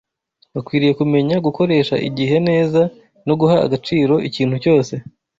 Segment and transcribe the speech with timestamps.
[0.53, 2.81] Bakwiriye kumenya gukoresha igihe neza
[3.27, 4.93] no guha agaciro ikintu cyose